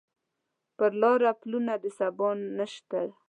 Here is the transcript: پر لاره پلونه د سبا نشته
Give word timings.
پر 0.77 0.91
لاره 1.01 1.31
پلونه 1.41 1.73
د 1.83 1.85
سبا 1.97 2.29
نشته 2.57 3.01